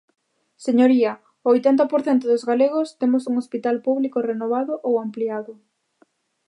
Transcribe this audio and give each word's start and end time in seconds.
Señoría, 0.65 1.13
o 1.45 1.47
oitenta 1.53 1.83
por 1.91 2.01
cento 2.07 2.23
dos 2.31 2.43
galegos 2.51 2.87
temos 3.01 3.23
un 3.29 3.35
hospital 3.41 3.75
público 3.87 4.17
renovado 4.29 4.73
ou 4.87 4.93
ampliado. 5.05 5.53